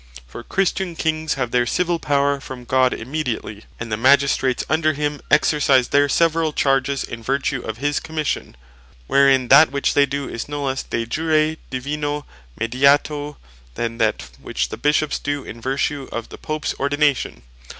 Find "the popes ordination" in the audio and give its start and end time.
16.29-17.43